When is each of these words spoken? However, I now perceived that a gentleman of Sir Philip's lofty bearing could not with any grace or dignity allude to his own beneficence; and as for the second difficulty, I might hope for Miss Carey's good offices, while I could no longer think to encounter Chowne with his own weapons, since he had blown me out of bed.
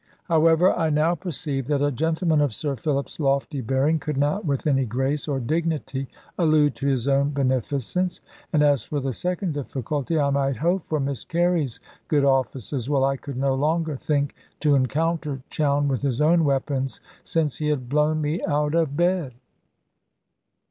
However, 0.23 0.71
I 0.73 0.89
now 0.89 1.13
perceived 1.13 1.67
that 1.67 1.83
a 1.85 1.91
gentleman 1.91 2.41
of 2.41 2.55
Sir 2.55 2.75
Philip's 2.75 3.19
lofty 3.19 3.61
bearing 3.61 3.99
could 3.99 4.17
not 4.17 4.43
with 4.45 4.65
any 4.65 4.83
grace 4.83 5.27
or 5.27 5.39
dignity 5.39 6.07
allude 6.39 6.73
to 6.77 6.87
his 6.87 7.07
own 7.07 7.29
beneficence; 7.29 8.19
and 8.51 8.63
as 8.63 8.81
for 8.83 8.99
the 8.99 9.13
second 9.13 9.53
difficulty, 9.53 10.17
I 10.19 10.31
might 10.31 10.55
hope 10.57 10.81
for 10.81 10.99
Miss 10.99 11.23
Carey's 11.23 11.79
good 12.07 12.25
offices, 12.25 12.89
while 12.89 13.05
I 13.05 13.15
could 13.15 13.37
no 13.37 13.53
longer 13.53 13.95
think 13.95 14.33
to 14.61 14.73
encounter 14.73 15.43
Chowne 15.51 15.87
with 15.87 16.01
his 16.01 16.19
own 16.19 16.45
weapons, 16.45 16.99
since 17.21 17.57
he 17.57 17.67
had 17.67 17.87
blown 17.87 18.21
me 18.21 18.41
out 18.47 18.73
of 18.73 18.97
bed. 18.97 19.35